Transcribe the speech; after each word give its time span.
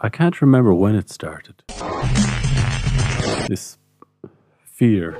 I 0.00 0.08
can't 0.08 0.40
remember 0.40 0.72
when 0.72 0.94
it 0.94 1.10
started. 1.10 1.64
This 3.48 3.78
fear. 4.64 5.18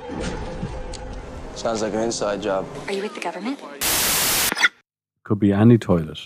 Sounds 1.55 1.81
like 1.81 1.93
an 1.93 1.99
inside 1.99 2.41
job. 2.41 2.65
Are 2.87 2.93
you 2.93 3.01
with 3.01 3.13
the 3.13 3.19
government? 3.19 3.59
Could 5.25 5.37
be 5.37 5.51
any 5.51 5.77
toilet. 5.77 6.19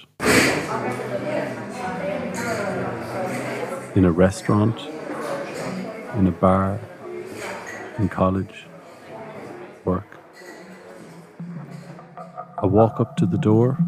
In 3.96 4.06
a 4.06 4.12
restaurant, 4.12 4.80
in 6.16 6.28
a 6.28 6.32
bar, 6.32 6.80
in 7.98 8.08
college, 8.08 8.68
work. 9.84 10.20
I 12.62 12.68
walk 12.68 13.00
up 13.00 13.18
to 13.18 13.26
the 13.26 13.40
door. 13.40 13.80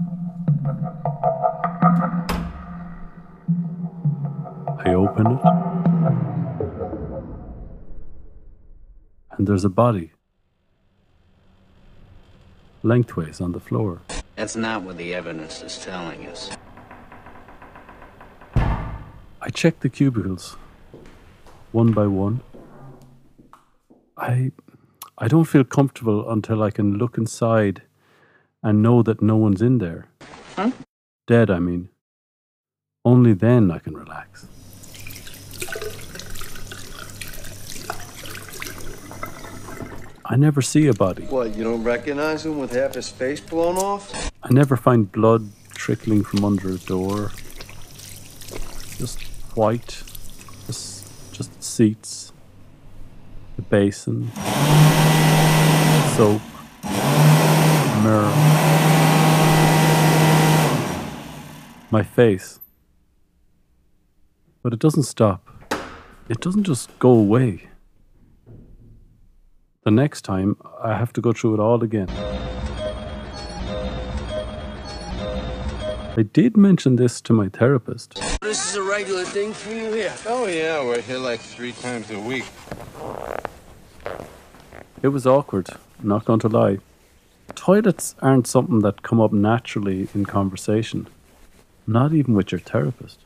I 4.86 4.94
open 4.94 5.26
it. 5.26 5.40
And 9.32 9.48
there's 9.48 9.66
a 9.66 9.70
body. 9.70 10.12
Lengthways 12.84 13.42
on 13.42 13.52
the 13.54 13.60
floor. 13.60 14.02
That's 14.36 14.56
not 14.56 14.84
what 14.84 14.98
the 14.98 15.16
evidence 15.16 15.64
is 15.64 15.80
telling 15.80 16.28
us. 16.28 16.52
I 18.56 19.50
check 19.52 19.80
the 19.80 19.90
cubicles 19.90 20.56
one 21.72 21.92
by 21.92 22.06
one. 22.08 22.42
I 24.18 24.52
I 25.18 25.28
don't 25.28 25.46
feel 25.46 25.64
comfortable 25.64 26.30
until 26.30 26.62
I 26.62 26.72
can 26.72 26.98
look 26.98 27.18
inside 27.18 27.82
and 28.62 28.84
know 28.84 29.02
that 29.02 29.22
no 29.22 29.36
one's 29.36 29.62
in 29.62 29.80
there. 29.80 30.08
Huh? 30.56 30.72
Dead, 31.26 31.50
I 31.50 31.60
mean. 31.60 31.90
Only 33.04 33.34
then 33.34 33.72
I 33.72 33.80
can 33.80 33.96
relax. 33.96 34.48
I 40.28 40.38
never 40.38 40.64
see 40.64 40.88
a 40.88 40.94
body. 40.94 41.24
What, 41.26 41.56
you 41.56 41.64
don't 41.64 41.84
recognize 41.84 42.48
him 42.48 42.58
with 42.58 42.72
half 42.72 42.96
his 42.96 43.10
face 43.10 43.40
blown 43.40 43.78
off? 43.78 44.32
I 44.42 44.52
never 44.52 44.76
find 44.76 45.12
blood 45.12 45.52
trickling 45.76 46.24
from 46.24 46.44
under 46.44 46.70
a 46.70 46.78
door. 46.78 47.32
Just 48.98 49.22
white. 49.54 50.02
Just, 50.66 51.06
just 51.32 51.64
seats. 51.64 52.34
The 53.56 53.62
basin. 53.62 54.32
Soap. 56.16 56.42
Mirror. 58.02 58.34
My 61.92 62.02
face. 62.02 62.60
But 64.64 64.74
it 64.74 64.80
doesn't 64.80 65.04
stop. 65.04 65.48
It 66.28 66.40
doesn't 66.40 66.64
just 66.64 66.98
go 66.98 67.12
away. 67.12 67.70
The 69.86 69.92
next 69.92 70.24
time, 70.24 70.58
I 70.82 70.98
have 70.98 71.14
to 71.14 71.22
go 71.22 71.32
through 71.32 71.54
it 71.54 71.60
all 71.60 71.84
again. 71.84 72.10
I 76.18 76.24
did 76.34 76.58
mention 76.58 76.96
this 76.96 77.22
to 77.22 77.34
my 77.34 77.50
therapist. 77.50 78.20
This 78.42 78.68
is 78.68 78.78
a 78.78 78.82
regular 78.82 79.26
thing 79.26 79.54
for 79.54 79.70
you 79.70 79.94
here. 79.94 80.12
Oh, 80.26 80.48
yeah, 80.48 80.84
we're 80.84 81.02
here 81.02 81.20
like 81.20 81.40
three 81.40 81.72
times 81.72 82.10
a 82.10 82.20
week. 82.20 82.46
It 85.04 85.10
was 85.10 85.28
awkward, 85.28 85.70
not 86.02 86.26
going 86.26 86.40
to 86.40 86.50
lie. 86.50 86.80
Toilets 87.54 88.16
aren't 88.24 88.48
something 88.48 88.80
that 88.80 89.04
come 89.04 89.22
up 89.22 89.34
naturally 89.34 90.10
in 90.16 90.26
conversation, 90.26 91.08
not 91.86 92.12
even 92.12 92.34
with 92.34 92.52
your 92.52 92.58
therapist. 92.58 93.20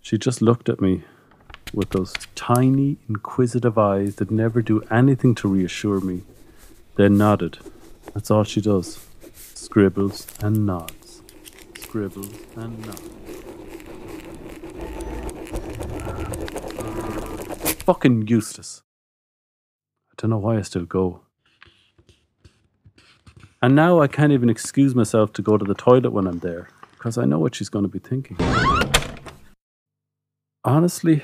She 0.00 0.16
just 0.16 0.40
looked 0.40 0.70
at 0.70 0.80
me 0.80 1.04
with 1.76 1.90
those 1.90 2.14
tiny, 2.34 2.96
inquisitive 3.06 3.76
eyes 3.76 4.16
that 4.16 4.30
never 4.30 4.62
do 4.62 4.80
anything 4.90 5.34
to 5.34 5.46
reassure 5.46 6.00
me, 6.00 6.22
then 6.96 7.18
nodded. 7.18 7.58
That's 8.14 8.30
all 8.30 8.44
she 8.44 8.62
does 8.62 9.06
scribbles 9.54 10.26
and 10.40 10.64
nods, 10.64 11.22
scribbles 11.78 12.32
and 12.56 12.78
nods. 12.86 13.02
Fucking 17.82 18.26
useless. 18.26 18.82
I 20.10 20.14
don't 20.16 20.30
know 20.30 20.38
why 20.38 20.56
I 20.56 20.62
still 20.62 20.86
go. 20.86 21.20
And 23.60 23.74
now 23.76 24.00
I 24.00 24.06
can't 24.06 24.32
even 24.32 24.48
excuse 24.48 24.94
myself 24.94 25.34
to 25.34 25.42
go 25.42 25.58
to 25.58 25.64
the 25.64 25.74
toilet 25.74 26.12
when 26.12 26.26
I'm 26.26 26.38
there, 26.38 26.70
because 26.92 27.18
I 27.18 27.26
know 27.26 27.38
what 27.38 27.54
she's 27.54 27.68
going 27.68 27.84
to 27.84 27.88
be 27.88 27.98
thinking. 27.98 28.38
Honestly, 30.64 31.22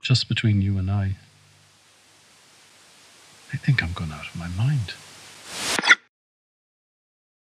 just 0.00 0.28
between 0.28 0.62
you 0.62 0.78
and 0.78 0.90
I, 0.90 1.16
I 3.52 3.56
think 3.56 3.82
I'm 3.82 3.92
gone 3.92 4.12
out 4.12 4.26
of 4.28 4.36
my 4.36 4.48
mind. 4.48 4.94